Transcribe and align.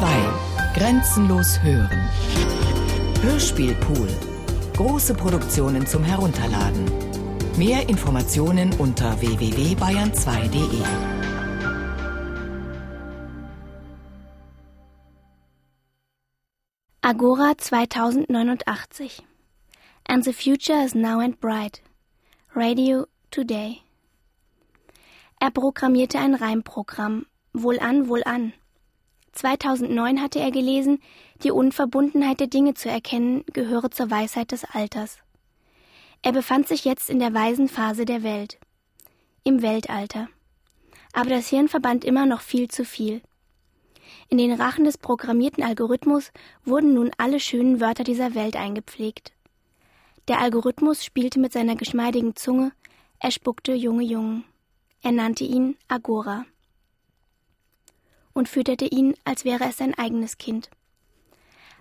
2. 0.00 0.06
Grenzenlos 0.74 1.60
hören. 1.62 2.08
Hörspielpool. 3.20 4.08
Große 4.74 5.12
Produktionen 5.12 5.86
zum 5.86 6.02
Herunterladen. 6.02 6.86
Mehr 7.58 7.86
Informationen 7.86 8.72
unter 8.78 9.20
www.bayern2.de. 9.20 10.82
Agora 17.02 17.58
2089 17.58 19.22
And 20.06 20.24
the 20.24 20.32
future 20.32 20.82
is 20.82 20.94
now 20.94 21.20
and 21.20 21.38
bright. 21.38 21.82
Radio 22.54 23.06
Today. 23.30 23.82
Er 25.40 25.50
programmierte 25.50 26.18
ein 26.18 26.34
Reimprogramm. 26.34 27.26
Wohlan, 27.52 28.08
wohlan. 28.08 28.54
2009 29.32 30.20
hatte 30.20 30.40
er 30.40 30.50
gelesen, 30.50 31.00
die 31.42 31.50
Unverbundenheit 31.50 32.40
der 32.40 32.48
Dinge 32.48 32.74
zu 32.74 32.88
erkennen 32.88 33.44
gehöre 33.52 33.90
zur 33.90 34.10
Weisheit 34.10 34.52
des 34.52 34.64
Alters. 34.64 35.18
Er 36.22 36.32
befand 36.32 36.68
sich 36.68 36.84
jetzt 36.84 37.08
in 37.08 37.18
der 37.18 37.32
weisen 37.32 37.68
Phase 37.68 38.04
der 38.04 38.22
Welt. 38.22 38.58
Im 39.44 39.62
Weltalter. 39.62 40.28
Aber 41.12 41.30
das 41.30 41.48
Hirn 41.48 41.68
verband 41.68 42.04
immer 42.04 42.26
noch 42.26 42.40
viel 42.40 42.68
zu 42.68 42.84
viel. 42.84 43.22
In 44.28 44.38
den 44.38 44.52
Rachen 44.52 44.84
des 44.84 44.98
programmierten 44.98 45.64
Algorithmus 45.64 46.30
wurden 46.64 46.94
nun 46.94 47.10
alle 47.16 47.40
schönen 47.40 47.80
Wörter 47.80 48.04
dieser 48.04 48.34
Welt 48.34 48.56
eingepflegt. 48.56 49.32
Der 50.28 50.40
Algorithmus 50.40 51.04
spielte 51.04 51.40
mit 51.40 51.52
seiner 51.52 51.74
geschmeidigen 51.74 52.36
Zunge, 52.36 52.72
er 53.18 53.30
spuckte 53.30 53.72
junge 53.72 54.04
Jungen. 54.04 54.44
Er 55.02 55.12
nannte 55.12 55.44
ihn 55.44 55.76
Agora 55.88 56.44
und 58.32 58.48
fütterte 58.48 58.86
ihn, 58.86 59.14
als 59.24 59.44
wäre 59.44 59.64
es 59.64 59.78
sein 59.78 59.96
eigenes 59.96 60.38
Kind. 60.38 60.70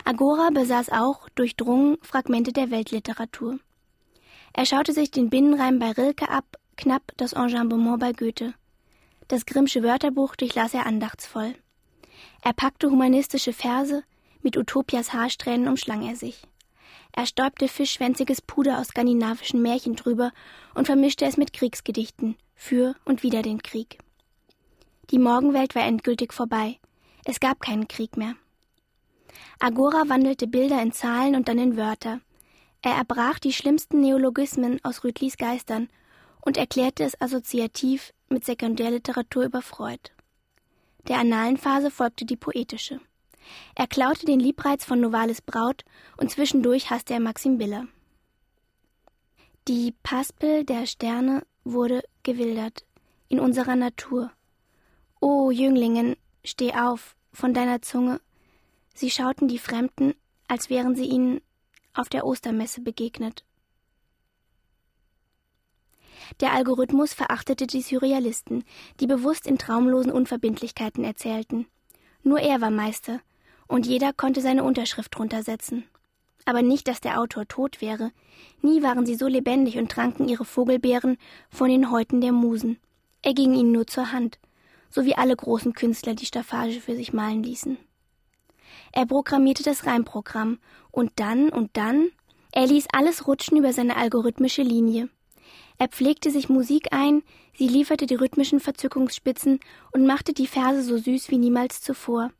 Agora 0.05 0.49
besaß 0.49 0.89
auch, 0.89 1.29
durchdrungen, 1.29 1.97
Fragmente 2.01 2.53
der 2.53 2.71
Weltliteratur. 2.71 3.59
Er 4.53 4.65
schaute 4.65 4.93
sich 4.93 5.11
den 5.11 5.29
Binnenreim 5.29 5.79
bei 5.79 5.91
Rilke 5.91 6.29
ab, 6.29 6.57
knapp 6.77 7.11
das 7.17 7.33
Enjambement 7.33 7.99
bei 7.99 8.13
Goethe. 8.13 8.53
Das 9.27 9.45
Grimmsche 9.45 9.83
Wörterbuch 9.83 10.35
durchlas 10.35 10.73
er 10.73 10.85
andachtsvoll. 10.85 11.53
Er 12.41 12.53
packte 12.53 12.89
humanistische 12.89 13.53
Verse, 13.53 14.03
mit 14.41 14.57
Utopias 14.57 15.13
Haarsträhnen 15.13 15.67
umschlang 15.67 16.07
er 16.07 16.15
sich. 16.15 16.41
Er 17.11 17.25
stäubte 17.25 17.67
fischschwänziges 17.67 18.41
Puder 18.41 18.79
aus 18.79 18.87
skandinavischen 18.87 19.61
Märchen 19.61 19.95
drüber 19.95 20.31
und 20.73 20.85
vermischte 20.85 21.25
es 21.25 21.37
mit 21.37 21.53
Kriegsgedichten, 21.53 22.37
für 22.55 22.95
und 23.05 23.23
wider 23.23 23.41
den 23.41 23.61
Krieg. 23.61 23.99
Die 25.11 25.19
Morgenwelt 25.19 25.75
war 25.75 25.83
endgültig 25.83 26.33
vorbei. 26.33 26.79
Es 27.25 27.39
gab 27.39 27.61
keinen 27.61 27.87
Krieg 27.87 28.15
mehr. 28.17 28.35
Agora 29.59 30.07
wandelte 30.07 30.47
Bilder 30.47 30.81
in 30.81 30.91
Zahlen 30.91 31.35
und 31.35 31.47
dann 31.47 31.57
in 31.57 31.77
Wörter. 31.77 32.21
Er 32.81 32.93
erbrach 32.93 33.39
die 33.39 33.53
schlimmsten 33.53 33.99
Neologismen 34.01 34.79
aus 34.83 35.03
Rütlis 35.03 35.37
Geistern 35.37 35.89
und 36.41 36.57
erklärte 36.57 37.03
es 37.03 37.19
assoziativ 37.19 38.13
mit 38.29 38.45
Sekundärliteratur 38.45 39.43
über 39.43 39.61
Freud. 39.61 40.11
Der 41.07 41.17
analen 41.17 41.57
Phase 41.57 41.91
folgte 41.91 42.25
die 42.25 42.37
poetische. 42.37 43.01
Er 43.75 43.87
klaute 43.87 44.25
den 44.25 44.39
Liebreiz 44.39 44.85
von 44.85 44.99
Novalis 45.01 45.41
Braut 45.41 45.83
und 46.17 46.29
zwischendurch 46.29 46.89
hasste 46.89 47.15
er 47.15 47.19
Maxim 47.19 47.57
Biller. 47.57 47.87
Die 49.67 49.93
Paspel 50.03 50.63
der 50.63 50.85
Sterne 50.85 51.45
wurde 51.63 52.03
gewildert 52.23 52.85
in 53.27 53.39
unserer 53.39 53.75
Natur. 53.75 54.31
O 55.21 55.51
Jünglingen, 55.51 56.15
steh 56.45 56.73
auf 56.73 57.15
von 57.33 57.53
deiner 57.53 57.81
Zunge. 57.81 58.21
Sie 58.93 59.09
schauten 59.09 59.47
die 59.47 59.59
Fremden, 59.59 60.13
als 60.47 60.69
wären 60.69 60.95
sie 60.95 61.05
ihnen 61.05 61.41
auf 61.93 62.07
der 62.07 62.25
Ostermesse 62.25 62.81
begegnet. 62.81 63.43
Der 66.39 66.53
Algorithmus 66.53 67.13
verachtete 67.13 67.67
die 67.67 67.81
Surrealisten, 67.81 68.63
die 68.99 69.07
bewusst 69.07 69.45
in 69.45 69.57
traumlosen 69.57 70.11
Unverbindlichkeiten 70.11 71.03
erzählten. 71.03 71.67
Nur 72.23 72.39
er 72.39 72.61
war 72.61 72.71
Meister, 72.71 73.19
und 73.67 73.85
jeder 73.85 74.13
konnte 74.13 74.41
seine 74.41 74.63
Unterschrift 74.63 75.17
drunter 75.17 75.43
setzen. 75.43 75.83
Aber 76.45 76.61
nicht, 76.61 76.87
dass 76.87 77.01
der 77.01 77.19
Autor 77.19 77.47
tot 77.47 77.81
wäre. 77.81 78.11
Nie 78.61 78.81
waren 78.81 79.05
sie 79.05 79.15
so 79.15 79.27
lebendig 79.27 79.77
und 79.77 79.91
tranken 79.91 80.29
ihre 80.29 80.45
Vogelbeeren 80.45 81.17
von 81.49 81.69
den 81.69 81.91
Häuten 81.91 82.21
der 82.21 82.31
Musen. 82.31 82.79
Er 83.21 83.33
ging 83.33 83.53
ihnen 83.53 83.73
nur 83.73 83.85
zur 83.85 84.11
Hand, 84.11 84.39
so 84.89 85.05
wie 85.05 85.15
alle 85.15 85.35
großen 85.35 85.73
Künstler 85.73 86.15
die 86.15 86.25
Staffage 86.25 86.79
für 86.81 86.95
sich 86.95 87.13
malen 87.13 87.43
ließen. 87.43 87.77
Er 88.91 89.05
programmierte 89.05 89.63
das 89.63 89.85
Reimprogramm 89.85 90.59
und 90.91 91.11
dann 91.15 91.49
und 91.49 91.77
dann, 91.77 92.09
er 92.51 92.65
ließ 92.65 92.87
alles 92.91 93.27
rutschen 93.27 93.57
über 93.57 93.73
seine 93.73 93.95
algorithmische 93.95 94.63
Linie. 94.63 95.09
Er 95.77 95.87
pflegte 95.87 96.31
sich 96.31 96.49
Musik 96.49 96.87
ein, 96.91 97.23
sie 97.57 97.67
lieferte 97.67 98.05
die 98.05 98.15
rhythmischen 98.15 98.59
Verzückungsspitzen 98.59 99.59
und 99.91 100.05
machte 100.05 100.33
die 100.33 100.47
Verse 100.47 100.83
so 100.83 100.97
süß 100.97 101.29
wie 101.29 101.37
niemals 101.37 101.81
zuvor. 101.81 102.31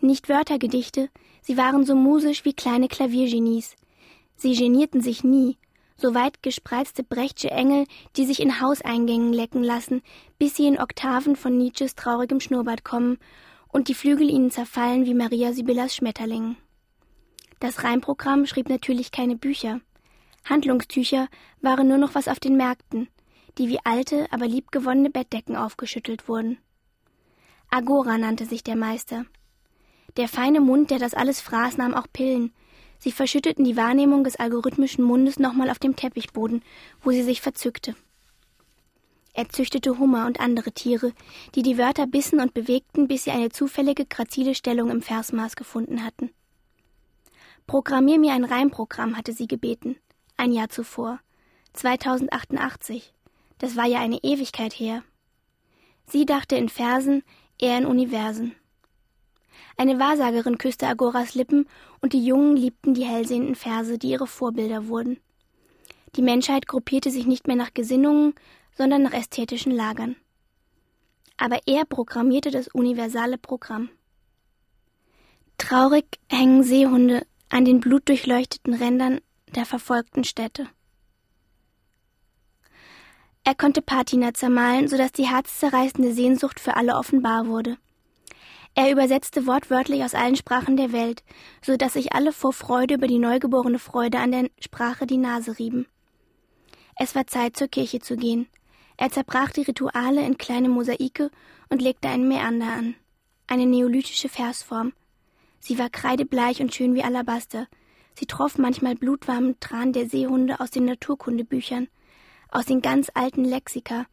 Nicht 0.00 0.28
Wörtergedichte, 0.28 1.08
sie 1.42 1.56
waren 1.56 1.84
so 1.84 1.94
musisch 1.94 2.44
wie 2.44 2.54
kleine 2.54 2.88
Klaviergenies. 2.88 3.76
Sie 4.36 4.54
genierten 4.54 5.00
sich 5.00 5.22
nie, 5.22 5.58
so 6.02 6.14
weit 6.14 6.42
gespreizte 6.42 7.04
Brechtsche 7.04 7.50
Engel, 7.50 7.86
die 8.16 8.26
sich 8.26 8.40
in 8.40 8.60
Hauseingängen 8.60 9.32
lecken 9.32 9.62
lassen, 9.62 10.02
bis 10.38 10.56
sie 10.56 10.66
in 10.66 10.78
Oktaven 10.78 11.36
von 11.36 11.56
Nietzsches 11.56 11.94
traurigem 11.94 12.40
Schnurrbart 12.40 12.84
kommen 12.84 13.18
und 13.68 13.88
die 13.88 13.94
Flügel 13.94 14.28
ihnen 14.28 14.50
zerfallen 14.50 15.06
wie 15.06 15.14
Maria 15.14 15.52
Sibyllas 15.52 15.94
Schmetterlingen. 15.94 16.56
Das 17.60 17.84
Reimprogramm 17.84 18.46
schrieb 18.46 18.68
natürlich 18.68 19.12
keine 19.12 19.36
Bücher. 19.36 19.80
Handlungstücher 20.44 21.28
waren 21.60 21.86
nur 21.86 21.98
noch 21.98 22.16
was 22.16 22.26
auf 22.26 22.40
den 22.40 22.56
Märkten, 22.56 23.08
die 23.56 23.68
wie 23.68 23.78
alte, 23.84 24.26
aber 24.32 24.48
liebgewonnene 24.48 25.10
Bettdecken 25.10 25.56
aufgeschüttelt 25.56 26.28
wurden. 26.28 26.58
Agora 27.70 28.18
nannte 28.18 28.44
sich 28.44 28.64
der 28.64 28.76
Meister. 28.76 29.24
Der 30.16 30.28
feine 30.28 30.60
Mund, 30.60 30.90
der 30.90 30.98
das 30.98 31.14
alles 31.14 31.40
fraß, 31.40 31.76
nahm 31.76 31.94
auch 31.94 32.06
Pillen, 32.12 32.52
Sie 33.02 33.10
verschütteten 33.10 33.64
die 33.64 33.76
Wahrnehmung 33.76 34.22
des 34.22 34.36
algorithmischen 34.36 35.02
Mundes 35.02 35.40
nochmal 35.40 35.70
auf 35.70 35.80
dem 35.80 35.96
Teppichboden, 35.96 36.62
wo 37.02 37.10
sie 37.10 37.24
sich 37.24 37.40
verzückte. 37.40 37.96
Er 39.32 39.48
züchtete 39.48 39.98
Hummer 39.98 40.26
und 40.26 40.38
andere 40.38 40.70
Tiere, 40.70 41.12
die 41.56 41.64
die 41.64 41.78
Wörter 41.78 42.06
bissen 42.06 42.38
und 42.38 42.54
bewegten, 42.54 43.08
bis 43.08 43.24
sie 43.24 43.32
eine 43.32 43.48
zufällige, 43.48 44.06
grazile 44.06 44.54
Stellung 44.54 44.88
im 44.88 45.02
Versmaß 45.02 45.56
gefunden 45.56 46.04
hatten. 46.04 46.30
Programmier 47.66 48.20
mir 48.20 48.34
ein 48.34 48.44
Reimprogramm, 48.44 49.16
hatte 49.16 49.32
sie 49.32 49.48
gebeten. 49.48 49.96
Ein 50.36 50.52
Jahr 50.52 50.68
zuvor. 50.68 51.18
2088. 51.72 53.12
Das 53.58 53.74
war 53.74 53.86
ja 53.86 53.98
eine 53.98 54.22
Ewigkeit 54.22 54.74
her. 54.74 55.02
Sie 56.06 56.24
dachte 56.24 56.54
in 56.54 56.68
Versen, 56.68 57.24
er 57.58 57.78
in 57.78 57.86
Universen. 57.86 58.54
Eine 59.76 59.98
Wahrsagerin 59.98 60.58
küsste 60.58 60.86
Agoras 60.86 61.34
Lippen, 61.34 61.66
und 62.00 62.12
die 62.12 62.24
Jungen 62.24 62.56
liebten 62.56 62.94
die 62.94 63.04
hellsehenden 63.04 63.54
Verse, 63.54 63.98
die 63.98 64.10
ihre 64.10 64.26
Vorbilder 64.26 64.88
wurden. 64.88 65.18
Die 66.16 66.22
Menschheit 66.22 66.66
gruppierte 66.66 67.10
sich 67.10 67.26
nicht 67.26 67.46
mehr 67.46 67.56
nach 67.56 67.74
Gesinnungen, 67.74 68.34
sondern 68.76 69.02
nach 69.02 69.12
ästhetischen 69.12 69.72
Lagern. 69.72 70.16
Aber 71.36 71.60
er 71.66 71.84
programmierte 71.84 72.50
das 72.50 72.68
universale 72.68 73.38
Programm. 73.38 73.88
Traurig 75.58 76.04
hängen 76.28 76.62
Seehunde 76.64 77.26
an 77.48 77.64
den 77.64 77.80
blutdurchleuchteten 77.80 78.74
Rändern 78.74 79.20
der 79.54 79.66
verfolgten 79.66 80.24
Städte. 80.24 80.68
Er 83.44 83.54
konnte 83.54 83.82
Patina 83.82 84.34
zermalen, 84.34 84.88
so 84.88 84.96
dass 84.96 85.12
die 85.12 85.28
herzzerreißende 85.28 86.12
Sehnsucht 86.12 86.60
für 86.60 86.76
alle 86.76 86.94
offenbar 86.94 87.46
wurde. 87.46 87.76
Er 88.74 88.90
übersetzte 88.90 89.46
wortwörtlich 89.46 90.02
aus 90.02 90.14
allen 90.14 90.36
Sprachen 90.36 90.76
der 90.78 90.92
Welt, 90.92 91.22
so 91.60 91.76
dass 91.76 91.92
sich 91.92 92.14
alle 92.14 92.32
vor 92.32 92.54
Freude 92.54 92.94
über 92.94 93.06
die 93.06 93.18
neugeborene 93.18 93.78
Freude 93.78 94.18
an 94.18 94.32
der 94.32 94.50
Sprache 94.60 95.06
die 95.06 95.18
Nase 95.18 95.58
rieben. 95.58 95.86
Es 96.96 97.14
war 97.14 97.26
Zeit, 97.26 97.56
zur 97.56 97.68
Kirche 97.68 98.00
zu 98.00 98.16
gehen. 98.16 98.46
Er 98.96 99.10
zerbrach 99.10 99.50
die 99.50 99.62
Rituale 99.62 100.24
in 100.24 100.38
kleine 100.38 100.68
Mosaike 100.68 101.30
und 101.68 101.82
legte 101.82 102.08
einen 102.08 102.28
Meander 102.28 102.72
an, 102.72 102.94
eine 103.46 103.66
neolithische 103.66 104.28
Versform. 104.28 104.92
Sie 105.60 105.78
war 105.78 105.90
kreidebleich 105.90 106.60
und 106.60 106.74
schön 106.74 106.94
wie 106.94 107.02
Alabaster. 107.02 107.66
Sie 108.14 108.26
troff 108.26 108.58
manchmal 108.58 108.94
blutwarmen 108.94 109.58
Tran 109.60 109.92
der 109.92 110.08
Seehunde 110.08 110.60
aus 110.60 110.70
den 110.70 110.86
Naturkundebüchern, 110.86 111.88
aus 112.50 112.66
den 112.66 112.80
ganz 112.82 113.10
alten 113.14 113.44
Lexika, 113.44 114.06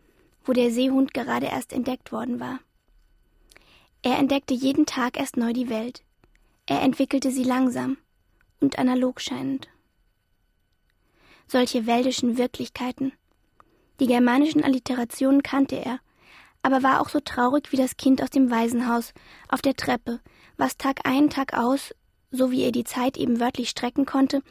wo 0.44 0.54
der 0.54 0.72
Seehund 0.72 1.13
gerade 1.13 1.48
erst 1.48 1.74
entdeckt 1.74 2.12
worden 2.12 2.39
war. 2.39 2.60
Er 4.01 4.18
entdeckte 4.18 4.54
jeden 4.54 4.86
Tag 4.86 5.19
erst 5.19 5.36
neu 5.36 5.51
die 5.51 5.69
Welt. 5.69 6.04
Er 6.66 6.81
entwickelte 6.81 7.31
sie 7.31 7.44
langsam 7.44 7.98
und 8.62 8.80
analog 8.80 9.19
scheinend. 9.19 9.68
Solche 11.48 11.86
wäldischen 11.86 12.38
Wirklichkeiten. 12.38 13.12
Die 14.00 14.07
germanischen 14.07 14.63
Alliterationen 14.63 15.44
kannte 15.44 15.75
er, 15.75 16.00
aber 16.62 16.84
war 16.84 17.01
auch 17.01 17.10
so 17.10 17.19
traurig 17.19 17.72
wie 17.72 17.78
das 17.78 17.98
Kind 17.98 18.22
aus 18.22 18.30
dem 18.30 18.50
Waisenhaus 18.50 19.13
auf 19.50 19.62
der 19.62 19.74
Treppe, 19.74 20.22
was 20.56 20.78
Tag 20.78 21.02
ein, 21.06 21.30
Tag 21.30 21.54
aus, 21.54 21.94
so 22.31 22.52
wie 22.52 22.63
er 22.63 22.72
die 22.72 22.84
Zeit 22.86 23.18
eben 23.18 23.40
wörtlich 23.40 23.69
strecken 23.69 24.06
konnte, 24.06 24.42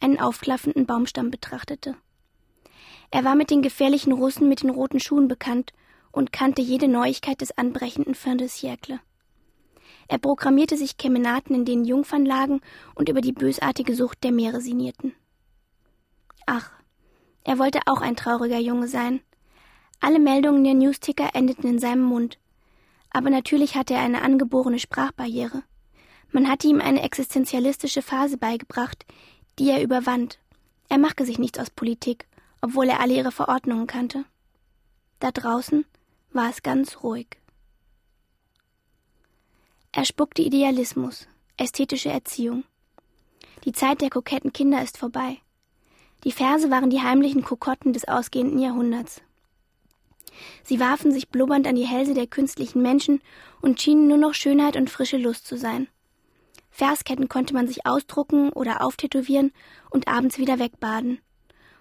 einen 0.00 0.18
aufklaffenden 0.18 0.84
Baumstamm 0.84 1.30
betrachtete. 1.30 1.96
Er 3.10 3.24
war 3.24 3.36
mit 3.36 3.50
den 3.50 3.62
gefährlichen 3.62 4.12
Russen 4.12 4.48
mit 4.48 4.62
den 4.62 4.70
roten 4.70 5.00
Schuhen 5.00 5.28
bekannt 5.28 5.72
und 6.18 6.32
kannte 6.32 6.60
jede 6.60 6.88
Neuigkeit 6.88 7.40
des 7.40 7.56
anbrechenden 7.56 8.16
Fin 8.16 8.38
de 8.38 8.48
siècle. 8.48 8.98
Er 10.08 10.18
programmierte 10.18 10.76
sich 10.76 10.96
Kemenaten, 10.96 11.54
in 11.54 11.64
denen 11.64 11.84
Jungfern 11.84 12.26
lagen 12.26 12.60
und 12.96 13.08
über 13.08 13.20
die 13.20 13.30
bösartige 13.32 13.94
Sucht 13.94 14.24
der 14.24 14.32
Meere 14.32 14.60
sinierten. 14.60 15.14
Ach, 16.44 16.72
er 17.44 17.60
wollte 17.60 17.82
auch 17.86 18.00
ein 18.00 18.16
trauriger 18.16 18.58
Junge 18.58 18.88
sein. 18.88 19.20
Alle 20.00 20.18
Meldungen 20.18 20.64
der 20.64 20.74
Newsticker 20.74 21.36
endeten 21.36 21.70
in 21.70 21.78
seinem 21.78 22.02
Mund. 22.02 22.40
Aber 23.10 23.30
natürlich 23.30 23.76
hatte 23.76 23.94
er 23.94 24.00
eine 24.00 24.22
angeborene 24.22 24.80
Sprachbarriere. 24.80 25.62
Man 26.32 26.48
hatte 26.48 26.66
ihm 26.66 26.80
eine 26.80 27.02
existenzialistische 27.02 28.02
Phase 28.02 28.38
beigebracht, 28.38 29.06
die 29.60 29.70
er 29.70 29.84
überwand. 29.84 30.40
Er 30.88 30.98
machte 30.98 31.24
sich 31.24 31.38
nichts 31.38 31.60
aus 31.60 31.70
Politik, 31.70 32.26
obwohl 32.60 32.88
er 32.88 32.98
alle 32.98 33.14
ihre 33.14 33.30
Verordnungen 33.30 33.86
kannte. 33.86 34.24
Da 35.20 35.30
draußen 35.30 35.84
war 36.30 36.50
es 36.50 36.62
ganz 36.62 37.02
ruhig. 37.02 37.28
Er 39.92 40.04
spuckte 40.04 40.42
Idealismus, 40.42 41.26
ästhetische 41.56 42.10
Erziehung. 42.10 42.64
Die 43.64 43.72
Zeit 43.72 44.00
der 44.00 44.10
koketten 44.10 44.52
Kinder 44.52 44.82
ist 44.82 44.98
vorbei. 44.98 45.38
Die 46.24 46.32
Verse 46.32 46.70
waren 46.70 46.90
die 46.90 47.00
heimlichen 47.00 47.42
Kokotten 47.42 47.92
des 47.92 48.06
ausgehenden 48.06 48.58
Jahrhunderts. 48.58 49.22
Sie 50.62 50.78
warfen 50.78 51.12
sich 51.12 51.28
blubbernd 51.30 51.66
an 51.66 51.74
die 51.74 51.86
Hälse 51.86 52.14
der 52.14 52.26
künstlichen 52.26 52.82
Menschen 52.82 53.20
und 53.60 53.80
schienen 53.80 54.08
nur 54.08 54.18
noch 54.18 54.34
Schönheit 54.34 54.76
und 54.76 54.90
frische 54.90 55.16
Lust 55.16 55.46
zu 55.46 55.56
sein. 55.56 55.88
Versketten 56.70 57.28
konnte 57.28 57.54
man 57.54 57.66
sich 57.66 57.86
ausdrucken 57.86 58.50
oder 58.50 58.82
auftätowieren 58.82 59.52
und 59.90 60.06
abends 60.06 60.38
wieder 60.38 60.58
wegbaden. 60.58 61.18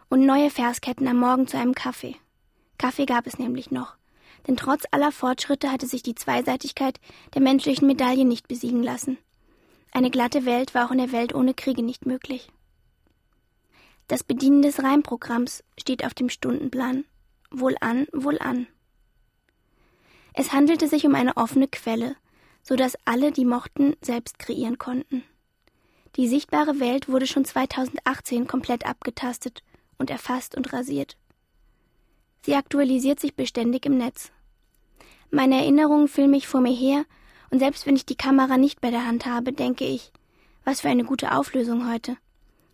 Und 0.09 0.25
neue 0.25 0.49
Versketten 0.49 1.07
am 1.07 1.19
Morgen 1.19 1.47
zu 1.47 1.57
einem 1.57 1.75
Kaffee. 1.75 2.15
Kaffee 2.77 3.05
gab 3.05 3.27
es 3.27 3.37
nämlich 3.37 3.69
noch. 3.69 3.96
Denn 4.45 4.57
trotz 4.57 4.83
aller 4.91 5.11
Fortschritte 5.11 5.71
hatte 5.71 5.87
sich 5.87 6.03
die 6.03 6.15
Zweiseitigkeit 6.15 6.99
der 7.33 7.41
menschlichen 7.41 7.87
Medaille 7.87 8.25
nicht 8.25 8.47
besiegen 8.47 8.83
lassen. 8.83 9.17
Eine 9.91 10.11
glatte 10.11 10.45
Welt 10.45 10.75
war 10.75 10.87
auch 10.87 10.91
in 10.91 10.99
der 10.99 11.11
Welt 11.11 11.33
ohne 11.33 11.53
Kriege 11.53 11.83
nicht 11.83 12.05
möglich. 12.05 12.49
Das 14.07 14.23
Bedienen 14.23 14.61
des 14.61 14.83
Reimprogramms 14.83 15.63
steht 15.77 16.05
auf 16.05 16.13
dem 16.13 16.29
Stundenplan. 16.29 17.05
Wohl 17.51 17.75
an, 17.81 18.07
wohl 18.13 18.37
an. 18.39 18.67
Es 20.33 20.53
handelte 20.53 20.87
sich 20.87 21.05
um 21.05 21.15
eine 21.15 21.35
offene 21.35 21.67
Quelle, 21.67 22.15
so 22.61 22.75
dass 22.75 22.97
alle, 23.05 23.31
die 23.31 23.45
mochten, 23.45 23.95
selbst 24.01 24.39
kreieren 24.39 24.77
konnten. 24.77 25.23
Die 26.15 26.27
sichtbare 26.27 26.79
Welt 26.79 27.09
wurde 27.09 27.27
schon 27.27 27.45
2018 27.45 28.47
komplett 28.47 28.85
abgetastet 28.85 29.63
und 29.97 30.09
erfasst 30.09 30.55
und 30.55 30.73
rasiert. 30.73 31.17
Sie 32.43 32.55
aktualisiert 32.55 33.19
sich 33.19 33.35
beständig 33.35 33.85
im 33.85 33.97
Netz. 33.97 34.31
Meine 35.29 35.55
Erinnerungen 35.55 36.07
filme 36.07 36.37
ich 36.37 36.47
vor 36.47 36.61
mir 36.61 36.73
her, 36.73 37.05
und 37.49 37.59
selbst 37.59 37.85
wenn 37.85 37.95
ich 37.95 38.05
die 38.05 38.15
Kamera 38.15 38.57
nicht 38.57 38.81
bei 38.81 38.91
der 38.91 39.05
Hand 39.05 39.25
habe, 39.25 39.53
denke 39.53 39.85
ich, 39.85 40.11
was 40.63 40.81
für 40.81 40.89
eine 40.89 41.03
gute 41.03 41.33
Auflösung 41.33 41.91
heute. 41.91 42.17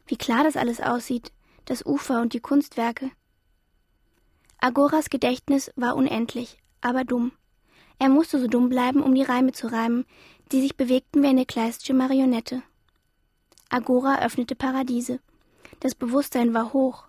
Wie 0.07 0.17
klar 0.17 0.43
das 0.43 0.57
alles 0.57 0.81
aussieht, 0.81 1.31
das 1.65 1.85
Ufer 1.85 2.21
und 2.21 2.33
die 2.33 2.39
Kunstwerke. 2.39 3.11
Agoras 4.59 5.09
Gedächtnis 5.09 5.71
war 5.75 5.95
unendlich, 5.95 6.57
aber 6.81 7.03
dumm. 7.03 7.31
Er 7.99 8.09
musste 8.09 8.39
so 8.39 8.47
dumm 8.47 8.69
bleiben, 8.69 9.01
um 9.01 9.13
die 9.15 9.23
Reime 9.23 9.51
zu 9.51 9.67
reimen, 9.67 10.05
die 10.51 10.61
sich 10.61 10.75
bewegten 10.75 11.21
wie 11.23 11.27
eine 11.27 11.45
kleistische 11.45 11.93
Marionette. 11.93 12.63
Agora 13.69 14.23
öffnete 14.23 14.55
Paradiese. 14.55 15.19
Das 15.79 15.95
Bewusstsein 15.95 16.53
war 16.53 16.73
hoch. 16.73 17.05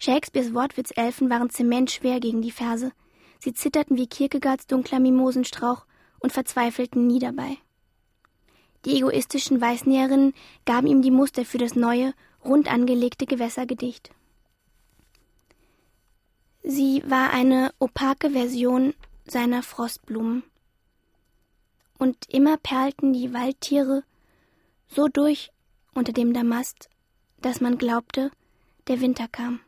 Shakespeares 0.00 0.54
Wortwitzelfen 0.54 1.30
waren 1.30 1.50
zementschwer 1.50 2.20
gegen 2.20 2.42
die 2.42 2.50
Verse. 2.50 2.92
Sie 3.38 3.54
zitterten 3.54 3.96
wie 3.96 4.06
Kierkegaards 4.06 4.66
dunkler 4.66 5.00
Mimosenstrauch 5.00 5.86
und 6.20 6.32
verzweifelten 6.32 7.06
nie 7.06 7.18
dabei. 7.18 7.58
Die 8.84 8.96
egoistischen 8.96 9.60
Weißnäherinnen 9.60 10.34
gaben 10.64 10.86
ihm 10.86 11.02
die 11.02 11.10
Muster 11.10 11.44
für 11.44 11.58
das 11.58 11.76
neue, 11.76 12.14
rund 12.44 12.70
angelegte 12.70 13.26
Gewässergedicht. 13.26 14.10
Sie 16.64 17.02
war 17.06 17.30
eine 17.30 17.72
opake 17.78 18.30
Version 18.30 18.94
seiner 19.24 19.62
Frostblumen. 19.62 20.42
Und 21.98 22.16
immer 22.28 22.56
perlten 22.56 23.12
die 23.12 23.32
Waldtiere 23.32 24.04
so 24.88 25.08
durch 25.08 25.50
unter 25.94 26.12
dem 26.12 26.32
Damast, 26.32 26.88
dass 27.40 27.60
man 27.60 27.78
glaubte, 27.78 28.30
der 28.88 29.00
Winter 29.00 29.28
kam. 29.28 29.60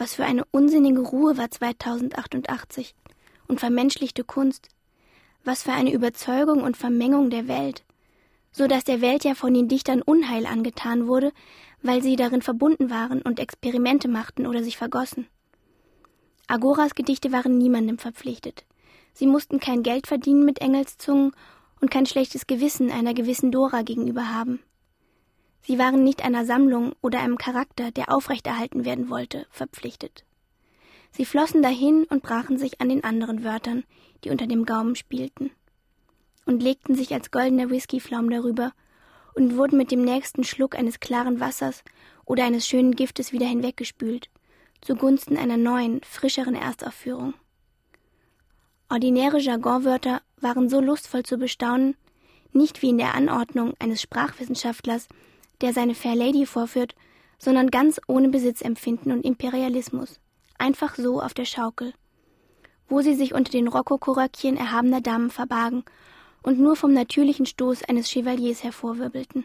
Was 0.00 0.14
für 0.14 0.24
eine 0.24 0.46
unsinnige 0.50 1.02
Ruhe 1.02 1.36
war 1.36 1.50
2088 1.50 2.94
und 3.48 3.60
vermenschlichte 3.60 4.24
Kunst. 4.24 4.68
Was 5.44 5.64
für 5.64 5.72
eine 5.72 5.92
Überzeugung 5.92 6.62
und 6.62 6.78
Vermengung 6.78 7.28
der 7.28 7.48
Welt, 7.48 7.84
so 8.50 8.66
dass 8.66 8.84
der 8.84 9.02
Welt 9.02 9.24
ja 9.24 9.34
von 9.34 9.52
den 9.52 9.68
Dichtern 9.68 10.00
Unheil 10.00 10.46
angetan 10.46 11.06
wurde, 11.06 11.32
weil 11.82 12.02
sie 12.02 12.16
darin 12.16 12.40
verbunden 12.40 12.88
waren 12.88 13.20
und 13.20 13.38
Experimente 13.38 14.08
machten 14.08 14.46
oder 14.46 14.64
sich 14.64 14.78
vergossen. 14.78 15.26
Agoras 16.46 16.94
Gedichte 16.94 17.30
waren 17.30 17.58
niemandem 17.58 17.98
verpflichtet. 17.98 18.64
Sie 19.12 19.26
mussten 19.26 19.60
kein 19.60 19.82
Geld 19.82 20.06
verdienen 20.06 20.46
mit 20.46 20.62
Engelszungen 20.62 21.32
und 21.82 21.90
kein 21.90 22.06
schlechtes 22.06 22.46
Gewissen 22.46 22.90
einer 22.90 23.12
gewissen 23.12 23.52
Dora 23.52 23.82
gegenüber 23.82 24.32
haben. 24.32 24.60
Sie 25.62 25.78
waren 25.78 26.04
nicht 26.04 26.24
einer 26.24 26.44
Sammlung 26.44 26.94
oder 27.00 27.20
einem 27.20 27.38
Charakter, 27.38 27.90
der 27.90 28.12
aufrechterhalten 28.12 28.84
werden 28.84 29.10
wollte, 29.10 29.46
verpflichtet. 29.50 30.24
Sie 31.12 31.24
flossen 31.24 31.62
dahin 31.62 32.04
und 32.04 32.22
brachen 32.22 32.58
sich 32.58 32.80
an 32.80 32.88
den 32.88 33.04
anderen 33.04 33.44
Wörtern, 33.44 33.84
die 34.24 34.30
unter 34.30 34.46
dem 34.46 34.64
Gaumen 34.64 34.96
spielten, 34.96 35.50
und 36.46 36.62
legten 36.62 36.94
sich 36.94 37.12
als 37.12 37.30
goldener 37.30 37.70
Whiskyflaum 37.70 38.30
darüber 38.30 38.72
und 39.34 39.56
wurden 39.56 39.76
mit 39.76 39.90
dem 39.90 40.02
nächsten 40.02 40.44
Schluck 40.44 40.76
eines 40.76 41.00
klaren 41.00 41.40
Wassers 41.40 41.82
oder 42.24 42.44
eines 42.44 42.66
schönen 42.66 42.94
Giftes 42.94 43.32
wieder 43.32 43.46
hinweggespült, 43.46 44.30
zugunsten 44.80 45.36
einer 45.36 45.56
neuen, 45.56 46.00
frischeren 46.02 46.54
Erstaufführung. 46.54 47.34
Ordinäre 48.88 49.38
Jargonwörter 49.38 50.22
waren 50.40 50.68
so 50.68 50.80
lustvoll 50.80 51.22
zu 51.22 51.38
bestaunen, 51.38 51.96
nicht 52.52 52.82
wie 52.82 52.88
in 52.88 52.98
der 52.98 53.14
Anordnung 53.14 53.74
eines 53.78 54.02
Sprachwissenschaftlers, 54.02 55.06
der 55.60 55.72
seine 55.72 55.94
Fair 55.94 56.14
Lady 56.14 56.46
vorführt, 56.46 56.94
sondern 57.38 57.70
ganz 57.70 58.00
ohne 58.06 58.28
Besitzempfinden 58.28 59.12
und 59.12 59.24
Imperialismus, 59.24 60.20
einfach 60.58 60.96
so 60.96 61.20
auf 61.20 61.34
der 61.34 61.46
Schaukel, 61.46 61.94
wo 62.88 63.00
sie 63.00 63.14
sich 63.14 63.34
unter 63.34 63.50
den 63.50 63.68
Rokokoröckchen 63.68 64.56
erhabener 64.56 65.00
Damen 65.00 65.30
verbargen 65.30 65.84
und 66.42 66.58
nur 66.58 66.76
vom 66.76 66.92
natürlichen 66.92 67.46
Stoß 67.46 67.84
eines 67.84 68.10
Chevaliers 68.10 68.62
hervorwirbelten. 68.62 69.44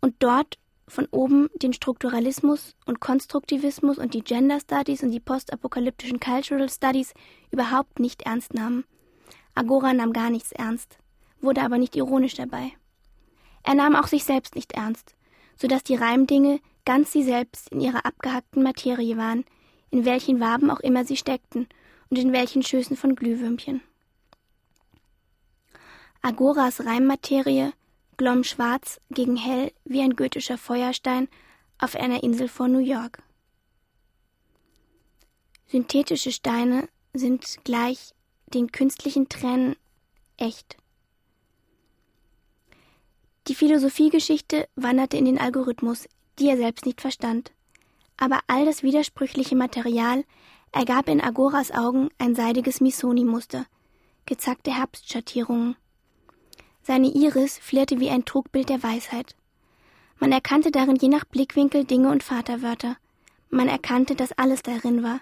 Und 0.00 0.14
dort 0.20 0.58
von 0.86 1.06
oben 1.10 1.50
den 1.54 1.72
Strukturalismus 1.72 2.74
und 2.86 3.00
Konstruktivismus 3.00 3.98
und 3.98 4.14
die 4.14 4.22
Gender 4.22 4.60
Studies 4.60 5.02
und 5.02 5.10
die 5.10 5.20
postapokalyptischen 5.20 6.20
Cultural 6.20 6.68
Studies 6.70 7.12
überhaupt 7.50 8.00
nicht 8.00 8.22
ernst 8.22 8.54
nahmen. 8.54 8.84
Agora 9.54 9.92
nahm 9.92 10.12
gar 10.12 10.30
nichts 10.30 10.52
ernst, 10.52 10.98
wurde 11.40 11.62
aber 11.62 11.78
nicht 11.78 11.96
ironisch 11.96 12.34
dabei. 12.34 12.72
Er 13.62 13.74
nahm 13.74 13.96
auch 13.96 14.06
sich 14.06 14.24
selbst 14.24 14.54
nicht 14.54 14.72
ernst, 14.72 15.14
so 15.56 15.68
dass 15.68 15.84
die 15.84 15.96
Reimdinge 15.96 16.60
ganz 16.84 17.12
sie 17.12 17.22
selbst 17.22 17.70
in 17.70 17.80
ihrer 17.80 18.06
abgehackten 18.06 18.62
Materie 18.62 19.16
waren, 19.16 19.44
in 19.90 20.04
welchen 20.04 20.40
Waben 20.40 20.70
auch 20.70 20.80
immer 20.80 21.04
sie 21.04 21.16
steckten 21.16 21.68
und 22.10 22.18
in 22.18 22.32
welchen 22.32 22.62
Schößen 22.62 22.96
von 22.96 23.14
Glühwürmchen. 23.14 23.82
Agoras 26.22 26.84
Reimmaterie 26.84 27.72
glomm 28.16 28.44
schwarz 28.44 29.00
gegen 29.10 29.36
hell 29.36 29.72
wie 29.84 30.00
ein 30.00 30.16
gotischer 30.16 30.58
Feuerstein 30.58 31.28
auf 31.78 31.94
einer 31.94 32.22
Insel 32.22 32.48
vor 32.48 32.68
New 32.68 32.80
York. 32.80 33.22
Synthetische 35.66 36.32
Steine 36.32 36.88
sind 37.12 37.58
gleich 37.64 38.14
den 38.46 38.72
künstlichen 38.72 39.28
Tränen 39.28 39.76
echt. 40.36 40.76
Die 43.48 43.54
Philosophiegeschichte 43.54 44.68
wanderte 44.76 45.16
in 45.16 45.24
den 45.24 45.38
Algorithmus, 45.38 46.06
die 46.38 46.48
er 46.48 46.56
selbst 46.56 46.86
nicht 46.86 47.00
verstand. 47.00 47.52
Aber 48.16 48.40
all 48.46 48.66
das 48.66 48.82
widersprüchliche 48.82 49.56
Material 49.56 50.24
ergab 50.72 51.08
in 51.08 51.20
Agoras 51.20 51.70
Augen 51.70 52.10
ein 52.18 52.34
seidiges 52.34 52.80
Misoni-Muster, 52.80 53.64
gezackte 54.26 54.76
Herbstschattierungen, 54.76 55.76
seine 56.88 57.08
Iris 57.08 57.58
flirrte 57.58 58.00
wie 58.00 58.08
ein 58.08 58.24
Trugbild 58.24 58.70
der 58.70 58.82
Weisheit. 58.82 59.36
Man 60.18 60.32
erkannte 60.32 60.70
darin 60.70 60.96
je 60.96 61.08
nach 61.08 61.26
Blickwinkel 61.26 61.84
Dinge 61.84 62.10
und 62.10 62.22
Vaterwörter. 62.22 62.96
Man 63.50 63.68
erkannte, 63.68 64.14
dass 64.14 64.32
alles 64.32 64.62
darin 64.62 65.02
war. 65.02 65.20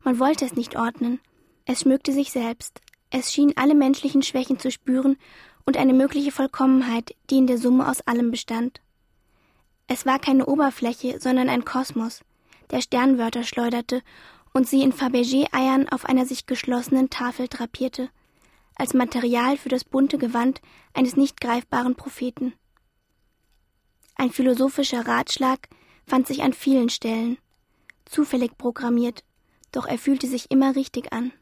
Man 0.00 0.18
wollte 0.18 0.44
es 0.44 0.54
nicht 0.54 0.76
ordnen. 0.76 1.20
Es 1.66 1.82
schmückte 1.82 2.12
sich 2.12 2.32
selbst. 2.32 2.80
Es 3.10 3.32
schien 3.32 3.52
alle 3.54 3.76
menschlichen 3.76 4.22
Schwächen 4.22 4.58
zu 4.58 4.72
spüren 4.72 5.16
und 5.66 5.76
eine 5.76 5.94
mögliche 5.94 6.32
Vollkommenheit, 6.32 7.14
die 7.30 7.38
in 7.38 7.46
der 7.46 7.58
Summe 7.58 7.88
aus 7.88 8.00
allem 8.02 8.30
bestand. 8.30 8.80
Es 9.86 10.06
war 10.06 10.18
keine 10.18 10.46
Oberfläche, 10.46 11.20
sondern 11.20 11.48
ein 11.48 11.64
Kosmos, 11.64 12.20
der 12.70 12.80
Sternwörter 12.80 13.44
schleuderte 13.44 14.02
und 14.52 14.68
sie 14.68 14.82
in 14.82 14.92
Fabergé-Eiern 14.92 15.88
auf 15.88 16.04
einer 16.04 16.26
sich 16.26 16.46
geschlossenen 16.46 17.10
Tafel 17.10 17.48
drapierte, 17.48 18.08
als 18.76 18.94
Material 18.94 19.56
für 19.56 19.68
das 19.68 19.84
bunte 19.84 20.18
Gewand 20.18 20.60
eines 20.94 21.16
nicht 21.16 21.40
greifbaren 21.40 21.94
Propheten. 21.94 22.54
Ein 24.16 24.30
philosophischer 24.30 25.06
Ratschlag 25.06 25.68
fand 26.06 26.26
sich 26.26 26.42
an 26.42 26.52
vielen 26.52 26.88
Stellen, 26.88 27.38
zufällig 28.04 28.56
programmiert, 28.56 29.24
doch 29.72 29.86
er 29.86 29.98
fühlte 29.98 30.28
sich 30.28 30.50
immer 30.50 30.76
richtig 30.76 31.12
an. 31.12 31.32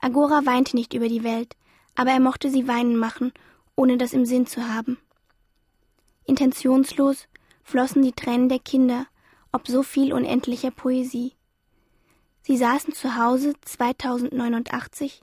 Agora 0.00 0.44
weinte 0.44 0.76
nicht 0.76 0.94
über 0.94 1.08
die 1.08 1.24
Welt, 1.24 1.56
aber 1.94 2.10
er 2.10 2.20
mochte 2.20 2.50
sie 2.50 2.68
weinen 2.68 2.96
machen, 2.96 3.32
ohne 3.76 3.98
das 3.98 4.12
im 4.12 4.24
Sinn 4.24 4.46
zu 4.46 4.68
haben. 4.68 4.98
Intentionslos 6.24 7.28
flossen 7.62 8.02
die 8.02 8.12
Tränen 8.12 8.48
der 8.48 8.58
Kinder, 8.58 9.06
ob 9.52 9.68
so 9.68 9.82
viel 9.82 10.12
unendlicher 10.12 10.70
Poesie. 10.70 11.34
Sie 12.42 12.56
saßen 12.56 12.94
zu 12.94 13.16
Hause 13.16 13.54
2089 13.60 15.22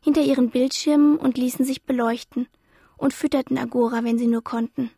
hinter 0.00 0.22
ihren 0.22 0.50
Bildschirmen 0.50 1.16
und 1.16 1.36
ließen 1.36 1.64
sich 1.64 1.84
beleuchten 1.84 2.48
und 2.96 3.12
fütterten 3.12 3.58
Agora, 3.58 4.04
wenn 4.04 4.18
sie 4.18 4.26
nur 4.26 4.44
konnten. 4.44 4.90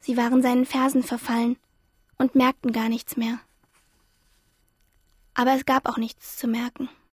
Sie 0.00 0.16
waren 0.16 0.42
seinen 0.42 0.66
Versen 0.66 1.02
verfallen 1.02 1.56
und 2.18 2.34
merkten 2.34 2.72
gar 2.72 2.88
nichts 2.88 3.16
mehr. 3.16 3.40
Aber 5.34 5.54
es 5.54 5.64
gab 5.64 5.88
auch 5.88 5.96
nichts 5.96 6.36
zu 6.36 6.46
merken. 6.46 6.88